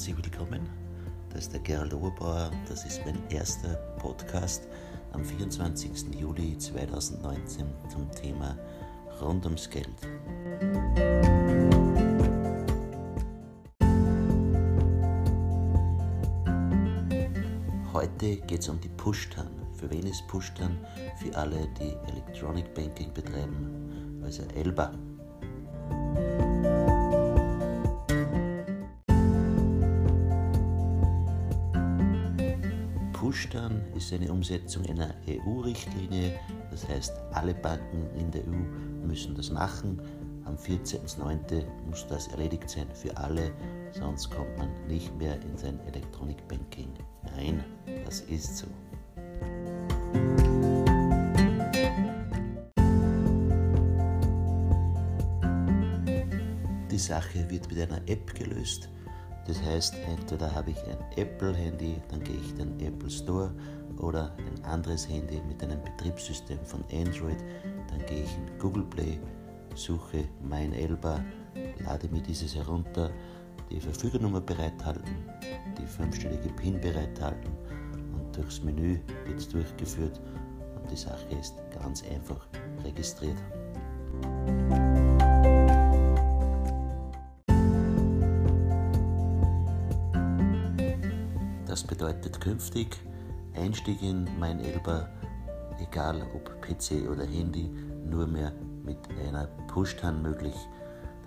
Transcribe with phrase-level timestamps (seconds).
[0.00, 0.66] herzlich willkommen.
[1.28, 4.66] Das ist der Gerald Oberbauer das ist mein erster Podcast
[5.12, 6.14] am 24.
[6.18, 8.56] Juli 2019 zum Thema
[9.20, 9.88] Rund ums Geld.
[17.92, 19.50] Heute geht es um die Push-Tan.
[19.74, 20.78] Für wen ist Push-Tan?
[21.18, 25.09] Für alle, die Electronic Banking betreiben, also ELBA.
[33.20, 36.40] Push-Tan ist eine Umsetzung einer EU-Richtlinie.
[36.70, 40.00] Das heißt, alle Banken in der EU müssen das machen.
[40.46, 41.66] Am 14.09.
[41.86, 43.52] muss das erledigt sein für alle,
[43.92, 46.94] sonst kommt man nicht mehr in sein Electronic Banking
[47.36, 47.62] rein.
[48.06, 48.66] Das ist so.
[56.90, 58.88] Die Sache wird mit einer App gelöst.
[59.46, 63.52] Das heißt, entweder habe ich ein Apple-Handy, dann gehe ich in den Apple Store
[63.98, 67.38] oder ein anderes Handy mit einem Betriebssystem von Android,
[67.88, 69.18] dann gehe ich in Google Play,
[69.74, 71.24] suche mein Elba,
[71.84, 73.10] lade mir dieses herunter,
[73.70, 75.16] die Verfügernummer bereithalten,
[75.78, 77.50] die fünfstellige PIN bereithalten
[78.14, 80.20] und durchs Menü wird es durchgeführt
[80.76, 82.46] und die Sache ist ganz einfach
[82.84, 83.38] registriert.
[91.70, 93.00] Das bedeutet künftig
[93.54, 95.08] Einstieg in mein Elba,
[95.78, 97.70] egal ob PC oder Handy,
[98.04, 100.56] nur mehr mit einer Push-Tan möglich.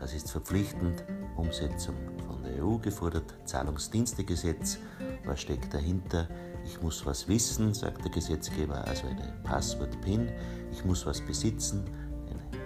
[0.02, 1.06] Das ist verpflichtend,
[1.38, 1.96] Umsetzung
[2.28, 4.80] von der EU gefordert, Zahlungsdienstegesetz.
[5.24, 6.28] Was steckt dahinter?
[6.66, 10.30] Ich muss was wissen, sagt der Gesetzgeber, also eine Passwort-PIN.
[10.74, 11.86] Ich muss was besitzen,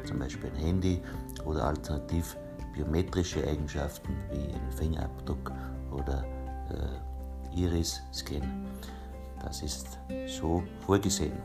[0.03, 0.99] zum Beispiel ein Handy
[1.45, 2.37] oder alternativ
[2.73, 5.51] biometrische Eigenschaften wie einen Fingerabdruck
[5.91, 6.25] oder
[6.71, 7.16] äh,
[7.57, 8.65] Iris-Scan.
[9.41, 11.37] Das ist so vorgesehen.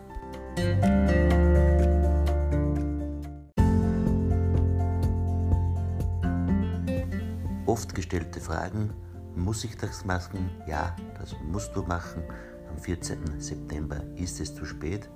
[7.66, 8.92] Oft gestellte Fragen,
[9.34, 10.50] muss ich das machen?
[10.66, 12.22] Ja, das musst du machen.
[12.68, 13.40] Am 14.
[13.40, 15.08] September ist es zu spät.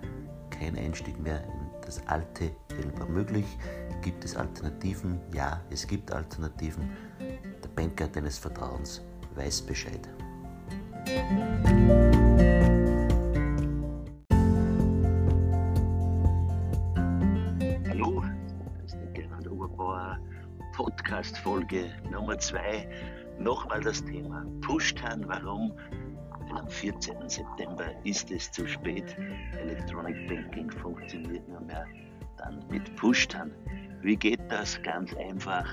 [0.48, 3.46] Kein Einstieg mehr in das alte Elba möglich.
[4.00, 5.20] Gibt es Alternativen?
[5.34, 6.88] Ja, es gibt Alternativen.
[7.20, 9.02] Der Banker deines Vertrauens
[9.34, 10.08] weiß Bescheid.
[17.88, 18.24] Hallo,
[18.82, 20.18] das ist der Gerhard Oberbauer,
[20.72, 22.88] Podcast-Folge Nummer 2.
[23.38, 25.22] Nochmal das Thema Pushtan.
[25.28, 25.72] Warum?
[26.50, 27.28] Am 14.
[27.28, 29.16] September ist es zu spät.
[29.60, 31.86] Electronic Banking funktioniert nur mehr
[32.38, 33.52] dann mit Pushtan.
[34.02, 34.82] Wie geht das?
[34.82, 35.68] Ganz einfach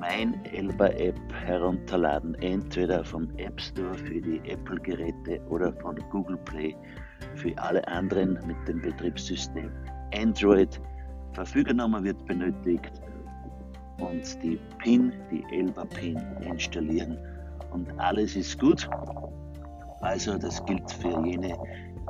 [0.00, 6.74] mein Elba-App herunterladen, entweder vom App Store für die Apple-Geräte oder von Google Play
[7.34, 9.70] für alle anderen mit dem Betriebssystem
[10.14, 10.80] Android.
[11.34, 13.02] Verfügernummer wird benötigt
[13.98, 17.18] und die PIN, die Elba-PIN installieren
[17.70, 18.88] und alles ist gut.
[20.00, 21.54] Also das gilt für jene,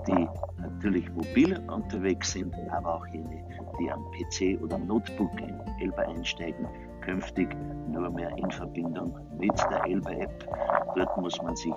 [0.07, 0.29] die
[0.63, 3.45] natürlich mobil unterwegs sind, aber auch jene,
[3.81, 6.69] die am PC oder Notebook in Elba einsteigen
[7.01, 7.49] künftig
[7.89, 10.49] nur mehr in Verbindung mit der Elba-App.
[10.97, 11.73] Dort muss man sich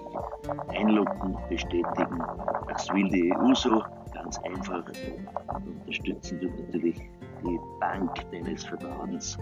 [0.70, 2.24] einloggen, bestätigen.
[2.68, 3.82] Das will die EU so,
[4.14, 4.84] ganz einfach.
[5.80, 7.02] Unterstützen tut natürlich
[7.44, 9.38] die Bank deines Vertrauens.